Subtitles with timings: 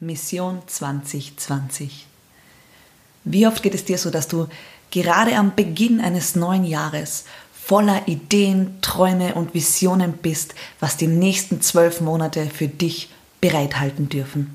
[0.00, 2.06] Mission 2020.
[3.24, 4.48] Wie oft geht es dir so, dass du
[4.90, 11.60] gerade am Beginn eines neuen Jahres voller Ideen, Träume und Visionen bist, was die nächsten
[11.60, 13.10] zwölf Monate für dich
[13.40, 14.52] bereithalten dürfen?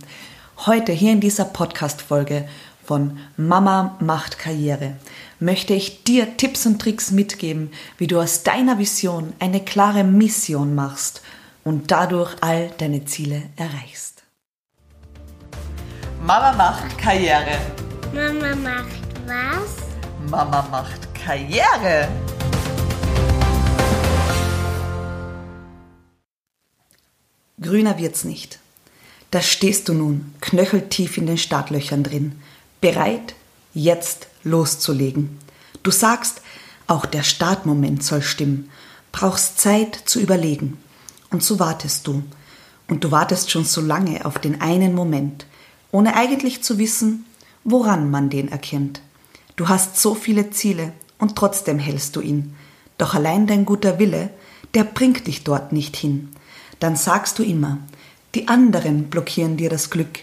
[0.66, 2.48] Heute hier in dieser Podcast-Folge
[2.84, 4.96] von Mama macht Karriere
[5.40, 10.76] möchte ich dir Tipps und Tricks mitgeben, wie du aus deiner Vision eine klare Mission
[10.76, 11.22] machst
[11.64, 14.15] und dadurch all deine Ziele erreichst.
[16.26, 17.60] Mama macht Karriere.
[18.12, 19.76] Mama macht was?
[20.28, 22.08] Mama macht Karriere.
[27.62, 28.58] Grüner wird's nicht.
[29.30, 32.42] Da stehst du nun, knöcheltief in den Startlöchern drin,
[32.82, 33.36] bereit,
[33.76, 35.38] jetzt loszulegen.
[35.84, 36.42] Du sagst,
[36.88, 38.72] auch der Startmoment soll stimmen,
[39.12, 40.80] brauchst Zeit zu überlegen.
[41.30, 42.24] Und so wartest du.
[42.88, 45.46] Und du wartest schon so lange auf den einen Moment,
[45.92, 47.26] ohne eigentlich zu wissen,
[47.64, 49.02] woran man den erkennt.
[49.56, 52.56] Du hast so viele Ziele und trotzdem hältst du ihn.
[52.98, 54.30] Doch allein dein guter Wille,
[54.74, 56.30] der bringt dich dort nicht hin.
[56.80, 57.80] Dann sagst du immer,
[58.36, 60.20] die anderen blockieren dir das Glück.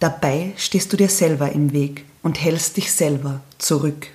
[0.00, 4.08] Dabei stehst du dir selber im Weg und hältst dich selber zurück.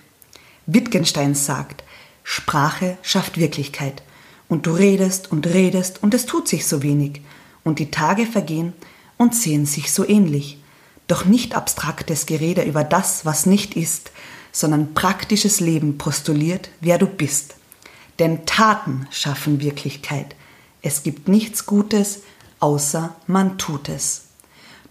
[0.66, 1.84] Wittgenstein sagt,
[2.24, 4.04] Sprache schafft Wirklichkeit.
[4.50, 7.22] Und du redest und redest und es tut sich so wenig.
[7.64, 8.74] Und die Tage vergehen
[9.18, 10.59] und sehen sich so ähnlich
[11.10, 14.12] doch nicht abstraktes Gerede über das, was nicht ist,
[14.52, 17.56] sondern praktisches Leben postuliert, wer du bist.
[18.20, 20.36] Denn Taten schaffen Wirklichkeit.
[20.82, 22.22] Es gibt nichts Gutes,
[22.60, 24.26] außer man tut es.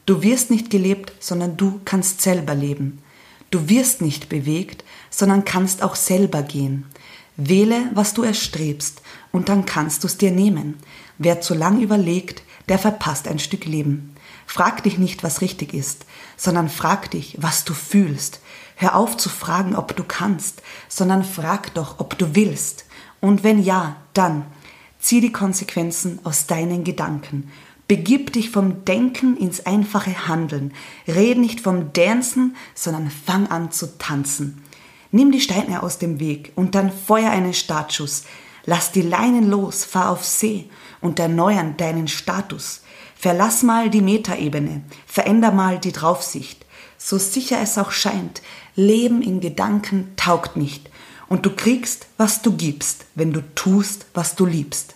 [0.06, 3.02] Du wirst nicht gelebt, sondern du kannst selber leben.
[3.50, 6.86] Du wirst nicht bewegt, sondern kannst auch selber gehen.
[7.36, 10.78] Wähle, was du erstrebst, und dann kannst du es dir nehmen.
[11.18, 14.14] Wer zu lang überlegt, der verpasst ein Stück Leben.
[14.50, 16.06] Frag dich nicht, was richtig ist,
[16.38, 18.40] sondern frag dich, was du fühlst.
[18.76, 22.86] Hör auf zu fragen, ob du kannst, sondern frag doch, ob du willst.
[23.20, 24.46] Und wenn ja, dann
[24.98, 27.52] zieh die Konsequenzen aus deinen Gedanken.
[27.88, 30.72] Begib dich vom Denken ins einfache Handeln.
[31.06, 34.64] Red nicht vom Dancen, sondern fang an zu tanzen.
[35.10, 38.24] Nimm die Steine aus dem Weg und dann feuer einen Startschuss.
[38.64, 40.70] Lass die Leinen los, fahr auf See
[41.02, 42.80] und erneuern deinen Status.
[43.20, 46.64] Verlass mal die Metaebene, veränder mal die Draufsicht.
[46.98, 48.42] So sicher es auch scheint,
[48.76, 50.88] Leben in Gedanken taugt nicht.
[51.28, 54.94] Und du kriegst, was du gibst, wenn du tust, was du liebst.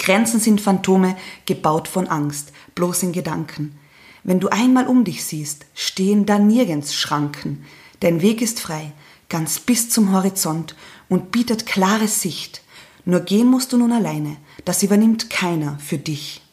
[0.00, 1.16] Grenzen sind Phantome,
[1.46, 3.78] gebaut von Angst, bloß in Gedanken.
[4.24, 7.64] Wenn du einmal um dich siehst, stehen da nirgends Schranken.
[8.00, 8.90] Dein Weg ist frei,
[9.28, 10.74] ganz bis zum Horizont
[11.08, 12.62] und bietet klare Sicht.
[13.04, 16.43] Nur gehen musst du nun alleine, das übernimmt keiner für dich.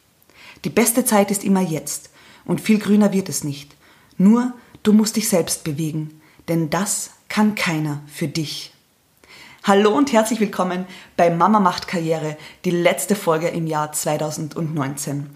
[0.64, 2.12] Die beste Zeit ist immer jetzt
[2.46, 3.76] und viel grüner wird es nicht.
[4.18, 8.72] Nur du musst dich selbst bewegen, denn das kann keiner für dich.
[9.64, 10.86] Hallo und herzlich willkommen
[11.18, 15.30] bei Mama macht Karriere, die letzte Folge im Jahr 2019.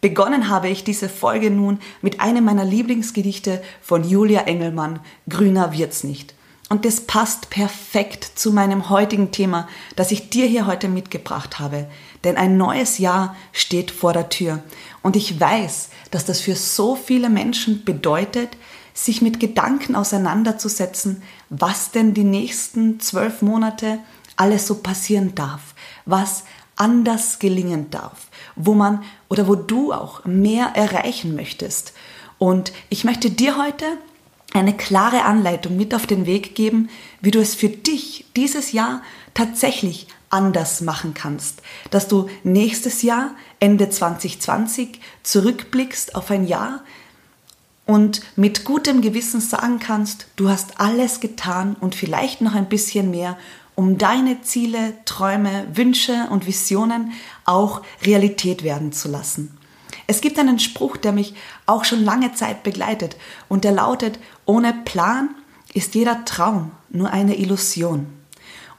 [0.00, 6.04] Begonnen habe ich diese Folge nun mit einem meiner Lieblingsgedichte von Julia Engelmann, Grüner wird's
[6.04, 6.34] nicht.
[6.68, 11.86] Und das passt perfekt zu meinem heutigen Thema, das ich dir hier heute mitgebracht habe.
[12.24, 14.62] Denn ein neues Jahr steht vor der Tür.
[15.02, 18.50] Und ich weiß, dass das für so viele Menschen bedeutet,
[18.92, 24.00] sich mit Gedanken auseinanderzusetzen, was denn die nächsten zwölf Monate
[24.36, 25.74] alles so passieren darf,
[26.04, 26.44] was
[26.76, 31.92] anders gelingen darf, wo man oder wo du auch mehr erreichen möchtest.
[32.38, 33.84] Und ich möchte dir heute
[34.52, 36.88] eine klare Anleitung mit auf den Weg geben,
[37.20, 39.02] wie du es für dich dieses Jahr
[39.34, 46.82] tatsächlich anders machen kannst, dass du nächstes Jahr, Ende 2020, zurückblickst auf ein Jahr
[47.86, 53.10] und mit gutem Gewissen sagen kannst, du hast alles getan und vielleicht noch ein bisschen
[53.10, 53.38] mehr,
[53.74, 57.12] um deine Ziele, Träume, Wünsche und Visionen
[57.44, 59.56] auch Realität werden zu lassen.
[60.10, 61.34] Es gibt einen Spruch, der mich
[61.66, 63.16] auch schon lange Zeit begleitet
[63.48, 65.34] und der lautet, ohne Plan
[65.74, 68.06] ist jeder Traum nur eine Illusion.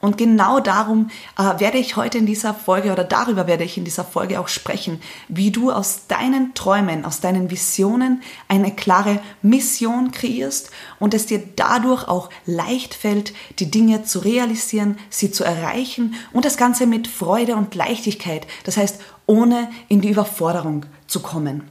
[0.01, 3.83] Und genau darum äh, werde ich heute in dieser Folge oder darüber werde ich in
[3.83, 10.11] dieser Folge auch sprechen, wie du aus deinen Träumen, aus deinen Visionen eine klare Mission
[10.11, 16.15] kreierst und es dir dadurch auch leicht fällt, die Dinge zu realisieren, sie zu erreichen
[16.31, 21.63] und das Ganze mit Freude und Leichtigkeit, das heißt ohne in die Überforderung zu kommen.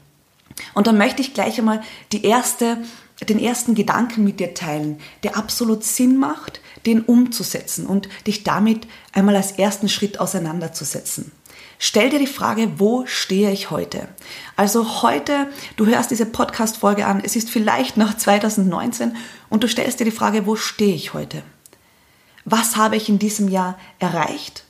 [0.74, 1.82] Und dann möchte ich gleich einmal
[2.12, 2.78] die erste
[3.26, 8.86] den ersten Gedanken mit dir teilen, der absolut Sinn macht, den umzusetzen und dich damit
[9.12, 11.32] einmal als ersten Schritt auseinanderzusetzen.
[11.80, 14.06] stell dir die Frage, wo stehe ich heute?
[14.54, 19.16] Also heute, du hörst diese Podcast-Folge an, es ist vielleicht noch 2019
[19.48, 21.42] und du stellst dir die Frage, wo stehe ich heute?
[22.44, 24.64] Was habe ich in diesem Jahr erreicht?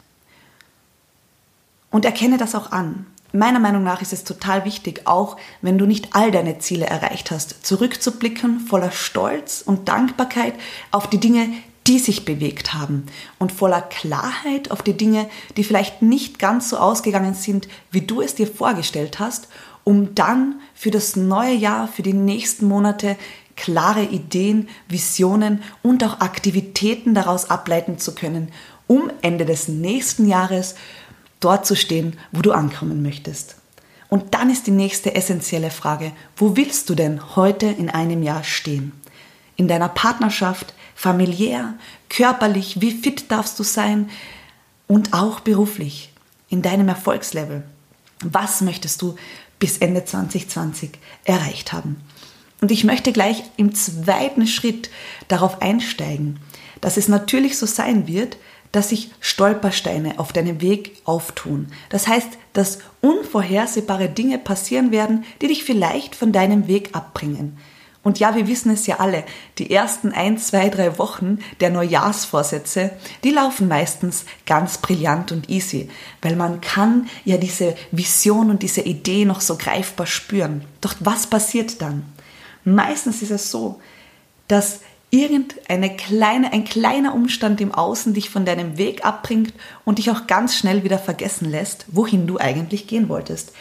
[1.91, 3.07] Und erkenne das auch an.
[3.33, 7.31] Meiner Meinung nach ist es total wichtig, auch wenn du nicht all deine Ziele erreicht
[7.31, 10.55] hast, zurückzublicken voller Stolz und Dankbarkeit
[10.91, 11.51] auf die Dinge,
[11.87, 13.05] die sich bewegt haben
[13.39, 18.23] und voller Klarheit auf die Dinge, die vielleicht nicht ganz so ausgegangen sind, wie du
[18.23, 19.49] es dir vorgestellt hast,
[19.85, 23.17] um dann für das neue Jahr, für die nächsten Monate
[23.57, 28.53] klare Ideen, Visionen und auch Aktivitäten daraus ableiten zu können,
[28.87, 30.75] um Ende des nächsten Jahres
[31.41, 33.57] dort zu stehen, wo du ankommen möchtest.
[34.09, 38.43] Und dann ist die nächste essentielle Frage, wo willst du denn heute in einem Jahr
[38.43, 38.93] stehen?
[39.57, 41.75] In deiner Partnerschaft, familiär,
[42.09, 44.09] körperlich, wie fit darfst du sein
[44.87, 46.13] und auch beruflich,
[46.49, 47.65] in deinem Erfolgslevel.
[48.25, 49.17] Was möchtest du
[49.59, 50.93] bis Ende 2020
[51.25, 52.01] erreicht haben?
[52.61, 54.91] Und ich möchte gleich im zweiten Schritt
[55.29, 56.41] darauf einsteigen,
[56.81, 58.37] dass es natürlich so sein wird,
[58.73, 61.69] dass sich Stolpersteine auf deinem Weg auftun.
[61.91, 67.59] Das heißt, dass unvorhersehbare Dinge passieren werden, die dich vielleicht von deinem Weg abbringen.
[68.09, 69.25] Und ja, wir wissen es ja alle,
[69.59, 72.93] die ersten ein, zwei, drei Wochen der Neujahrsvorsätze,
[73.25, 75.91] die laufen meistens ganz brillant und easy,
[76.23, 80.65] weil man kann ja diese Vision und diese Idee noch so greifbar spüren.
[80.81, 82.05] Doch was passiert dann?
[82.65, 83.81] Meistens ist es so,
[84.47, 84.81] dass
[85.11, 90.27] irgendeine kleine, ein kleiner Umstand im Außen dich von deinem Weg abbringt und dich auch
[90.27, 93.53] ganz schnell wieder vergessen lässt, wohin du eigentlich gehen wolltest.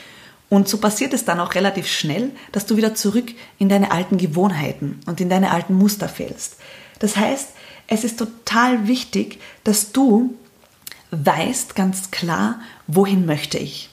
[0.49, 4.17] Und so passiert es dann auch relativ schnell, dass du wieder zurück in deine alten
[4.17, 6.57] Gewohnheiten und in deine alten Muster fällst.
[6.99, 7.49] Das heißt,
[7.87, 10.35] es ist total wichtig, dass du
[11.11, 13.89] weißt ganz klar, wohin möchte ich.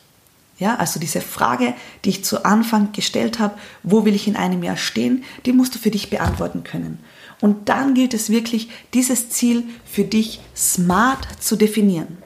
[0.59, 1.75] Ja, also diese Frage,
[2.05, 5.75] die ich zu Anfang gestellt habe, wo will ich in einem Jahr stehen, die musst
[5.75, 6.99] du für dich beantworten können.
[7.44, 12.17] Und dann gilt es wirklich, dieses Ziel für dich smart zu definieren.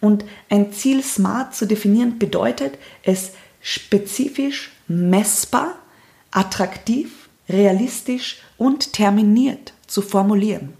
[0.00, 5.74] Und ein Ziel smart zu definieren bedeutet, es spezifisch, messbar,
[6.30, 10.74] attraktiv, realistisch und terminiert zu formulieren.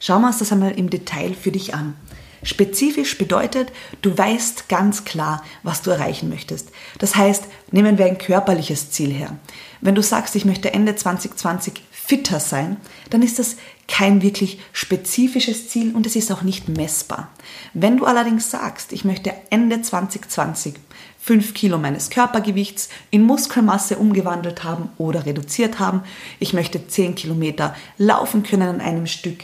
[0.00, 1.94] Schauen wir uns das einmal im Detail für dich an.
[2.42, 3.70] Spezifisch bedeutet,
[4.02, 6.70] du weißt ganz klar, was du erreichen möchtest.
[6.98, 9.38] Das heißt, nehmen wir ein körperliches Ziel her.
[9.80, 12.76] Wenn du sagst, ich möchte Ende 2020 fitter sein,
[13.10, 13.56] dann ist das
[13.88, 17.28] kein wirklich spezifisches Ziel und es ist auch nicht messbar.
[17.74, 20.74] Wenn du allerdings sagst, ich möchte Ende 2020
[21.26, 26.02] 5 Kilo meines Körpergewichts in Muskelmasse umgewandelt haben oder reduziert haben.
[26.38, 29.40] Ich möchte 10 Kilometer laufen können an einem Stück.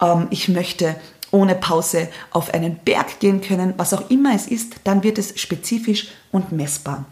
[0.00, 0.96] Ähm, ich möchte
[1.30, 5.38] ohne Pause auf einen Berg gehen können, was auch immer es ist, dann wird es
[5.38, 7.04] spezifisch und messbar.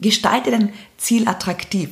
[0.00, 1.88] Gestalte dein Ziel attraktiv.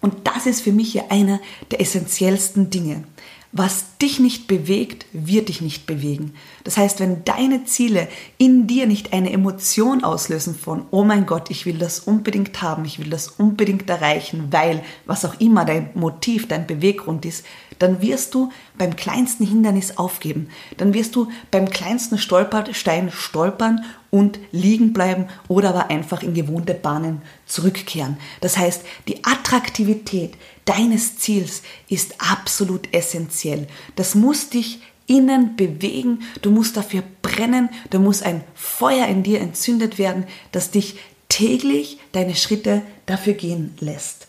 [0.00, 3.04] Und das ist für mich ja einer der essentiellsten Dinge.
[3.52, 6.34] Was dich nicht bewegt, wird dich nicht bewegen.
[6.62, 8.06] Das heißt, wenn deine Ziele
[8.38, 12.84] in dir nicht eine Emotion auslösen von, oh mein Gott, ich will das unbedingt haben,
[12.84, 17.44] ich will das unbedingt erreichen, weil was auch immer dein Motiv, dein Beweggrund ist,
[17.80, 20.48] dann wirst du beim kleinsten Hindernis aufgeben.
[20.76, 26.74] Dann wirst du beim kleinsten Stolperstein stolpern und liegen bleiben oder aber einfach in gewohnte
[26.74, 28.18] Bahnen zurückkehren.
[28.40, 30.34] Das heißt, die Attraktivität
[30.66, 33.66] deines Ziels ist absolut essentiell.
[33.96, 39.40] Das muss dich innen bewegen, du musst dafür brennen, da muss ein Feuer in dir
[39.40, 44.28] entzündet werden, das dich täglich deine Schritte dafür gehen lässt.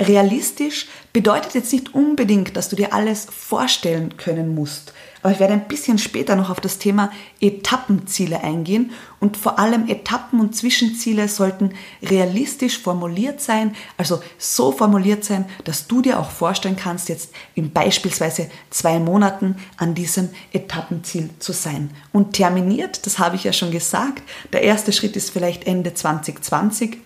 [0.00, 4.92] Realistisch bedeutet jetzt nicht unbedingt, dass du dir alles vorstellen können musst.
[5.22, 9.88] Aber ich werde ein bisschen später noch auf das Thema Etappenziele eingehen und vor allem
[9.88, 16.30] Etappen und Zwischenziele sollten realistisch formuliert sein, also so formuliert sein, dass du dir auch
[16.30, 21.90] vorstellen kannst, jetzt in beispielsweise zwei Monaten an diesem Etappenziel zu sein.
[22.12, 24.22] Und terminiert, das habe ich ja schon gesagt,
[24.52, 26.98] der erste Schritt ist vielleicht Ende 2020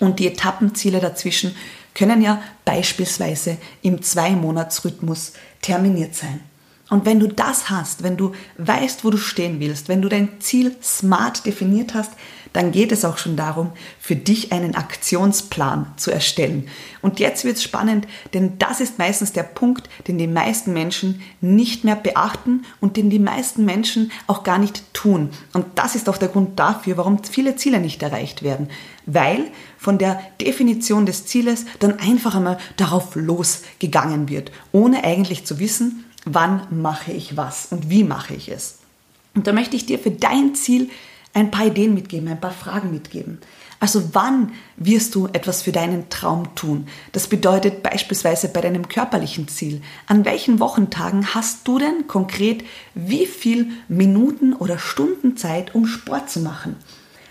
[0.00, 1.54] und die Etappenziele dazwischen
[1.94, 5.32] können ja beispielsweise im Zwei-Monats-Rhythmus
[5.62, 6.40] terminiert sein.
[6.90, 10.40] Und wenn du das hast, wenn du weißt, wo du stehen willst, wenn du dein
[10.40, 12.12] Ziel smart definiert hast,
[12.54, 16.68] dann geht es auch schon darum, für dich einen Aktionsplan zu erstellen.
[17.02, 21.20] Und jetzt wird es spannend, denn das ist meistens der Punkt, den die meisten Menschen
[21.40, 25.30] nicht mehr beachten und den die meisten Menschen auch gar nicht tun.
[25.52, 28.70] Und das ist auch der Grund dafür, warum viele Ziele nicht erreicht werden.
[29.04, 35.58] Weil von der Definition des Zieles dann einfach einmal darauf losgegangen wird, ohne eigentlich zu
[35.58, 38.78] wissen, wann mache ich was und wie mache ich es.
[39.34, 40.88] Und da möchte ich dir für dein Ziel
[41.34, 43.38] ein paar Ideen mitgeben, ein paar Fragen mitgeben.
[43.80, 46.86] Also wann wirst du etwas für deinen Traum tun?
[47.12, 49.82] Das bedeutet beispielsweise bei deinem körperlichen Ziel.
[50.06, 52.64] An welchen Wochentagen hast du denn konkret
[52.94, 56.76] wie viel Minuten oder Stunden Zeit, um Sport zu machen?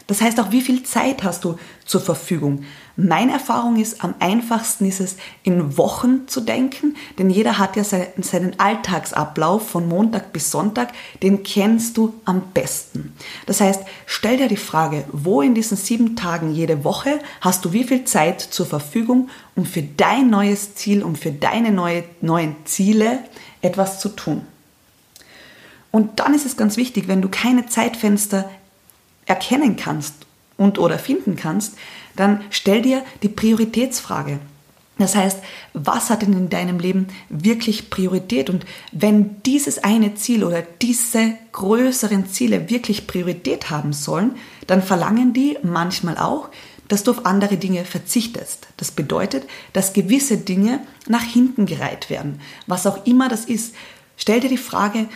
[0.06, 2.66] Das heißt auch, wie viel Zeit hast du zur Verfügung?
[2.96, 7.84] Meine Erfahrung ist, am einfachsten ist es, in Wochen zu denken, denn jeder hat ja
[7.84, 13.14] seinen Alltagsablauf von Montag bis Sonntag, den kennst du am besten.
[13.48, 17.74] Das heißt, stell dir die Frage, wo in diesen sieben Tagen jede Woche hast du
[17.74, 22.56] wie viel Zeit zur Verfügung, um für dein neues Ziel, um für deine neue, neuen
[22.66, 23.20] Ziele
[23.64, 24.46] etwas zu tun.
[25.90, 28.50] Und dann ist es ganz wichtig, wenn du keine Zeitfenster
[29.26, 30.14] erkennen kannst
[30.58, 31.76] und oder finden kannst,
[32.16, 34.40] dann stell dir die Prioritätsfrage.
[35.00, 35.40] Das heißt,
[35.74, 38.50] was hat denn in deinem Leben wirklich Priorität?
[38.50, 44.36] Und wenn dieses eine Ziel oder diese größeren Ziele wirklich Priorität haben sollen,
[44.68, 46.50] dann verlangen die manchmal auch,
[46.90, 48.68] dass du auf andere Dinge verzichtest.
[48.78, 52.40] Das bedeutet, dass gewisse Dinge nach hinten gereiht werden.
[52.68, 53.74] Was auch immer das ist.
[54.16, 55.08] Stell dir die Frage,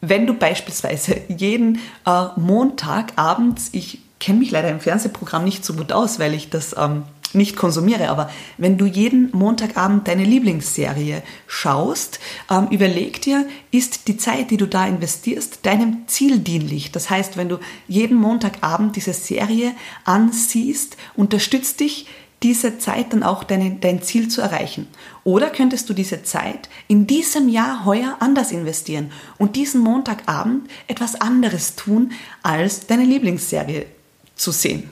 [0.00, 5.74] wenn du beispielsweise jeden äh, Montag abends, ich kenne mich leider im Fernsehprogramm nicht so
[5.74, 11.22] gut aus, weil ich das ähm, nicht konsumiere, aber wenn du jeden Montagabend deine Lieblingsserie
[11.46, 12.18] schaust,
[12.50, 16.92] ähm, überleg dir, ist die Zeit, die du da investierst, deinem Ziel dienlich.
[16.92, 17.58] Das heißt, wenn du
[17.88, 19.72] jeden Montagabend diese Serie
[20.04, 22.06] ansiehst, unterstützt dich
[22.42, 24.88] diese Zeit dann auch deine, dein Ziel zu erreichen?
[25.24, 31.20] Oder könntest du diese Zeit in diesem Jahr heuer anders investieren und diesen Montagabend etwas
[31.20, 33.86] anderes tun, als deine Lieblingsserie
[34.36, 34.90] zu sehen?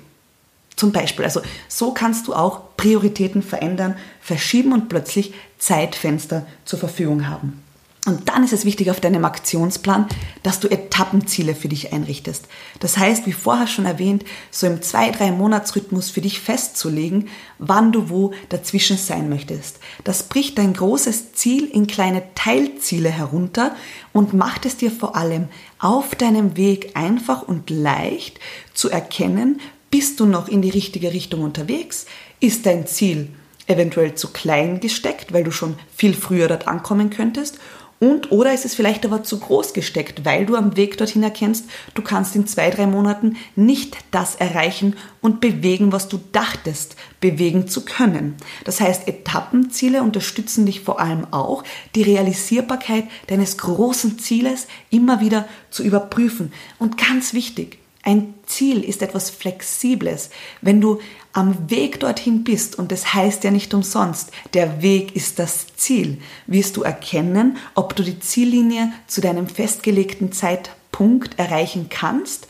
[0.76, 7.28] Zum Beispiel, also so kannst du auch Prioritäten verändern, verschieben und plötzlich Zeitfenster zur Verfügung
[7.28, 7.63] haben.
[8.06, 10.06] Und dann ist es wichtig auf deinem Aktionsplan,
[10.42, 12.46] dass du Etappenziele für dich einrichtest.
[12.80, 17.92] Das heißt, wie vorher schon erwähnt, so im zwei, drei Monatsrhythmus für dich festzulegen, wann
[17.92, 19.78] du wo dazwischen sein möchtest.
[20.04, 23.74] Das bricht dein großes Ziel in kleine Teilziele herunter
[24.12, 28.38] und macht es dir vor allem auf deinem Weg einfach und leicht
[28.74, 32.06] zu erkennen, bist du noch in die richtige Richtung unterwegs?
[32.40, 33.28] Ist dein Ziel
[33.66, 37.58] eventuell zu klein gesteckt, weil du schon viel früher dort ankommen könntest?
[38.04, 41.64] Und oder ist es vielleicht aber zu groß gesteckt, weil du am Weg dorthin erkennst,
[41.94, 47.66] du kannst in zwei, drei Monaten nicht das erreichen und bewegen, was du dachtest, bewegen
[47.66, 48.36] zu können.
[48.64, 55.48] Das heißt, Etappenziele unterstützen dich vor allem auch, die Realisierbarkeit deines großen Zieles immer wieder
[55.70, 56.52] zu überprüfen.
[56.78, 60.30] Und ganz wichtig, ein Ziel ist etwas Flexibles.
[60.60, 61.00] Wenn du
[61.32, 66.20] am Weg dorthin bist, und das heißt ja nicht umsonst, der Weg ist das Ziel,
[66.46, 72.46] wirst du erkennen, ob du die Ziellinie zu deinem festgelegten Zeitpunkt erreichen kannst,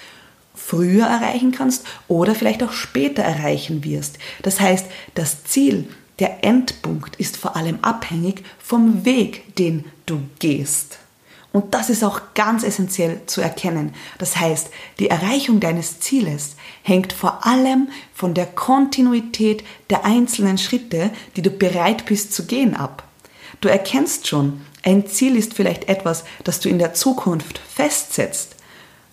[0.55, 4.19] früher erreichen kannst oder vielleicht auch später erreichen wirst.
[4.43, 10.99] Das heißt, das Ziel, der Endpunkt ist vor allem abhängig vom Weg, den du gehst.
[11.55, 13.95] Und das ist auch ganz essentiell zu erkennen.
[14.19, 21.11] Das heißt, die Erreichung deines Zieles hängt vor allem von der Kontinuität der einzelnen Schritte,
[21.37, 23.05] die du bereit bist zu gehen, ab.
[23.61, 28.57] Du erkennst schon, ein Ziel ist vielleicht etwas, das du in der Zukunft festsetzt.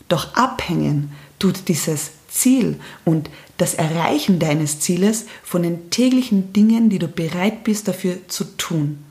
[0.08, 6.98] Doch abhängen tut dieses Ziel und das Erreichen deines Zieles von den täglichen Dingen, die
[6.98, 9.04] du bereit bist dafür zu tun.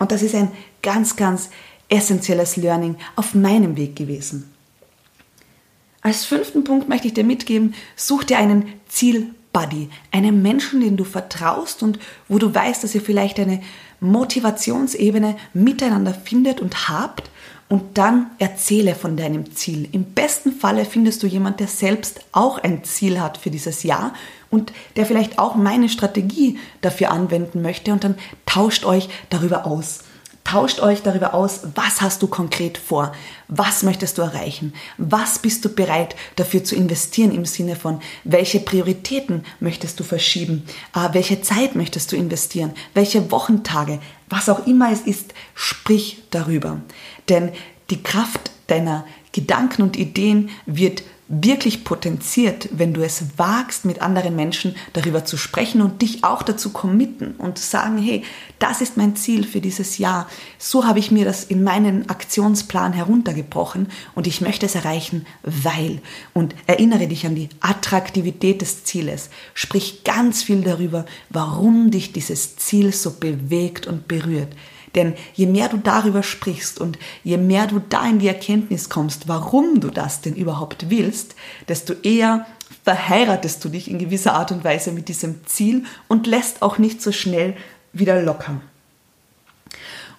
[0.00, 0.50] Und das ist ein
[0.82, 1.50] ganz, ganz
[1.88, 4.50] essentielles Learning auf meinem Weg gewesen.
[6.02, 11.04] Als fünften Punkt möchte ich dir mitgeben, such dir einen Zielbuddy, einen Menschen, den du
[11.04, 11.98] vertraust und
[12.28, 13.62] wo du weißt, dass ihr vielleicht eine
[14.00, 17.30] Motivationsebene miteinander findet und habt
[17.68, 19.88] und dann erzähle von deinem Ziel.
[19.92, 24.12] Im besten Falle findest du jemand, der selbst auch ein Ziel hat für dieses Jahr
[24.50, 30.00] und der vielleicht auch meine Strategie dafür anwenden möchte und dann tauscht euch darüber aus.
[30.44, 33.12] Tauscht euch darüber aus, was hast du konkret vor,
[33.48, 38.60] was möchtest du erreichen, was bist du bereit dafür zu investieren im Sinne von, welche
[38.60, 44.92] Prioritäten möchtest du verschieben, äh, welche Zeit möchtest du investieren, welche Wochentage, was auch immer
[44.92, 46.80] es ist, sprich darüber.
[47.30, 47.50] Denn
[47.88, 54.36] die Kraft deiner Gedanken und Ideen wird wirklich potenziert, wenn du es wagst, mit anderen
[54.36, 58.22] Menschen darüber zu sprechen und dich auch dazu committen und sagen, hey,
[58.58, 60.28] das ist mein Ziel für dieses Jahr.
[60.58, 66.02] So habe ich mir das in meinen Aktionsplan heruntergebrochen und ich möchte es erreichen, weil.
[66.34, 69.30] Und erinnere dich an die Attraktivität des Zieles.
[69.54, 74.52] Sprich ganz viel darüber, warum dich dieses Ziel so bewegt und berührt.
[74.94, 79.28] Denn je mehr du darüber sprichst und je mehr du da in die Erkenntnis kommst,
[79.28, 81.34] warum du das denn überhaupt willst,
[81.68, 82.46] desto eher
[82.84, 87.02] verheiratest du dich in gewisser Art und Weise mit diesem Ziel und lässt auch nicht
[87.02, 87.56] so schnell
[87.92, 88.60] wieder locker.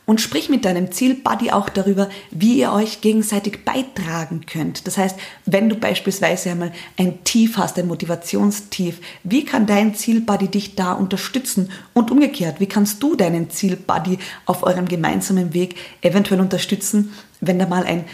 [0.06, 4.86] Und sprich mit deinem Zielbuddy auch darüber, wie ihr euch gegenseitig beitragen könnt.
[4.86, 10.48] Das heißt, wenn du beispielsweise einmal ein Tief hast, ein Motivationstief, wie kann dein Zielbuddy
[10.48, 11.72] dich da unterstützen?
[11.94, 17.66] Und umgekehrt, wie kannst du deinen Zielbuddy auf eurem gemeinsamen Weg eventuell unterstützen, wenn da
[17.66, 18.06] mal ein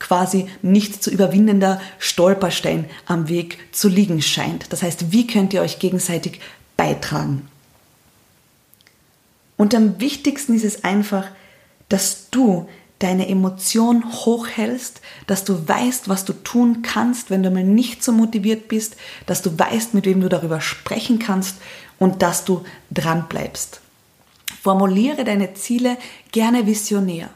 [0.00, 4.72] quasi nicht zu überwindender Stolperstein am Weg zu liegen scheint.
[4.72, 6.40] Das heißt, wie könnt ihr euch gegenseitig
[6.76, 7.46] beitragen?
[9.56, 11.26] Und am wichtigsten ist es einfach,
[11.90, 12.66] dass du
[13.00, 18.12] deine Emotion hochhältst, dass du weißt, was du tun kannst, wenn du mal nicht so
[18.12, 21.56] motiviert bist, dass du weißt, mit wem du darüber sprechen kannst
[21.98, 23.80] und dass du dran bleibst.
[24.62, 25.96] Formuliere deine Ziele
[26.32, 27.30] gerne visionär.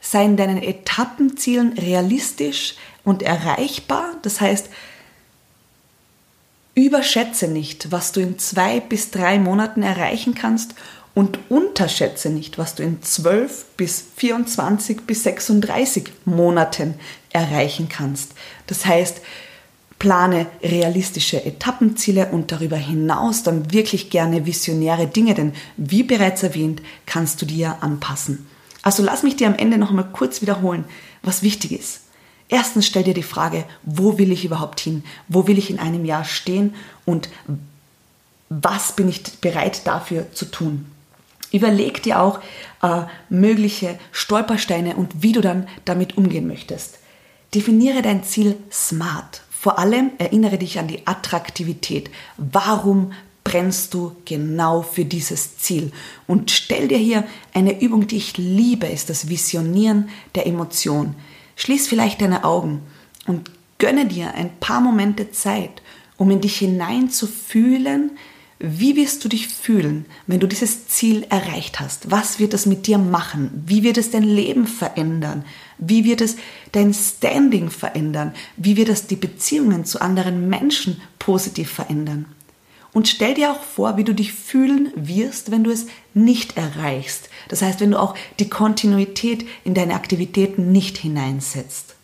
[0.00, 4.14] Sei in deinen Etappenzielen realistisch und erreichbar.
[4.22, 4.68] Das heißt,
[6.74, 10.74] überschätze nicht, was du in zwei bis drei Monaten erreichen kannst
[11.16, 16.92] und unterschätze nicht, was du in 12 bis 24 bis 36 Monaten
[17.30, 18.32] erreichen kannst.
[18.66, 19.22] Das heißt,
[19.98, 26.82] plane realistische Etappenziele und darüber hinaus dann wirklich gerne visionäre Dinge, denn wie bereits erwähnt,
[27.06, 28.46] kannst du dir anpassen.
[28.82, 30.84] Also lass mich dir am Ende noch mal kurz wiederholen,
[31.22, 32.02] was wichtig ist.
[32.50, 35.02] Erstens stell dir die Frage, wo will ich überhaupt hin?
[35.28, 36.74] Wo will ich in einem Jahr stehen?
[37.06, 37.30] Und
[38.50, 40.84] was bin ich bereit dafür zu tun?
[41.56, 42.40] Überleg dir auch
[42.82, 46.98] äh, mögliche Stolpersteine und wie du dann damit umgehen möchtest.
[47.54, 49.40] Definiere dein Ziel smart.
[49.50, 52.10] Vor allem erinnere dich an die Attraktivität.
[52.36, 55.92] Warum brennst du genau für dieses Ziel?
[56.26, 61.14] Und stell dir hier eine Übung, die ich liebe, ist das Visionieren der Emotion.
[61.54, 62.82] Schließ vielleicht deine Augen
[63.26, 65.80] und gönne dir ein paar Momente Zeit,
[66.18, 68.10] um in dich hinein zu fühlen,
[68.58, 72.10] wie wirst du dich fühlen, wenn du dieses Ziel erreicht hast?
[72.10, 73.50] Was wird es mit dir machen?
[73.66, 75.44] Wie wird es dein Leben verändern?
[75.76, 76.36] Wie wird es
[76.72, 78.32] dein Standing verändern?
[78.56, 82.24] Wie wird es die Beziehungen zu anderen Menschen positiv verändern?
[82.94, 87.28] Und stell dir auch vor, wie du dich fühlen wirst, wenn du es nicht erreichst.
[87.48, 91.95] Das heißt, wenn du auch die Kontinuität in deine Aktivitäten nicht hineinsetzt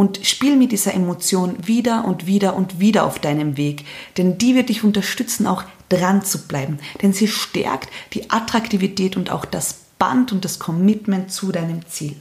[0.00, 3.84] und spiel mit dieser Emotion wieder und wieder und wieder auf deinem Weg,
[4.16, 9.28] denn die wird dich unterstützen, auch dran zu bleiben, denn sie stärkt die Attraktivität und
[9.28, 12.16] auch das Band und das Commitment zu deinem Ziel.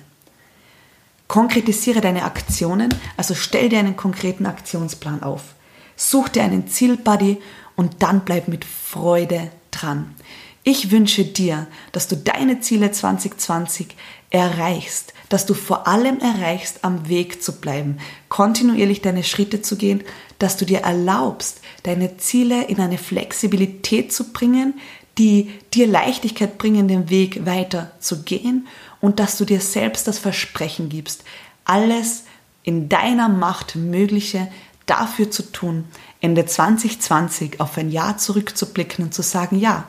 [1.29, 5.55] Konkretisiere deine Aktionen, also stell dir einen konkreten Aktionsplan auf.
[5.95, 7.37] Such dir einen Zielbuddy
[7.77, 10.15] und dann bleib mit Freude dran.
[10.63, 13.95] Ich wünsche dir, dass du deine Ziele 2020
[14.29, 17.97] erreichst, dass du vor allem erreichst, am Weg zu bleiben,
[18.29, 20.03] kontinuierlich deine Schritte zu gehen,
[20.37, 24.75] dass du dir erlaubst, deine Ziele in eine Flexibilität zu bringen,
[25.17, 28.67] die dir Leichtigkeit bringen, den Weg weiter zu gehen
[29.01, 31.23] und dass du dir selbst das Versprechen gibst,
[31.65, 32.23] alles
[32.63, 34.47] in deiner Macht Mögliche
[34.85, 35.85] dafür zu tun,
[36.21, 39.87] Ende 2020 auf ein Jahr zurückzublicken und zu sagen, ja,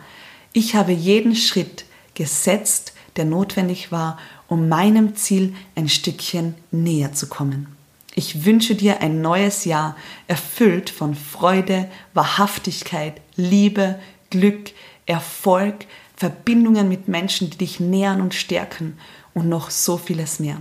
[0.53, 7.28] ich habe jeden Schritt gesetzt, der notwendig war, um meinem Ziel ein Stückchen näher zu
[7.28, 7.66] kommen.
[8.14, 9.94] Ich wünsche dir ein neues Jahr
[10.26, 13.98] erfüllt von Freude, Wahrhaftigkeit, Liebe,
[14.30, 14.70] Glück,
[15.04, 15.85] Erfolg,
[16.16, 18.96] Verbindungen mit Menschen, die dich nähern und stärken
[19.35, 20.56] und noch so vieles mehr.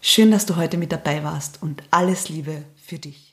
[0.00, 3.29] Schön, dass du heute mit dabei warst und alles Liebe für dich.